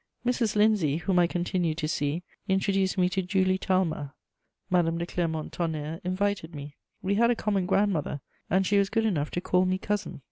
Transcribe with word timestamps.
Mrs. 0.25 0.55
Lindsay, 0.55 0.97
whom 0.97 1.19
I 1.19 1.27
continued 1.27 1.77
to 1.77 1.87
see, 1.87 2.23
introduced 2.49 2.97
me 2.97 3.07
to 3.09 3.21
Julie 3.21 3.59
Talma. 3.59 4.15
Madame 4.71 4.97
de 4.97 5.05
Clermont 5.05 5.53
Tonnerre 5.53 5.99
invited 6.03 6.55
me. 6.55 6.75
We 7.03 7.13
had 7.13 7.29
a 7.29 7.35
common 7.35 7.67
grandmother, 7.67 8.19
and 8.49 8.65
she 8.65 8.79
was 8.79 8.89
good 8.89 9.05
enough 9.05 9.29
to 9.29 9.41
call 9.41 9.63
me 9.65 9.77
cousin. 9.77 10.19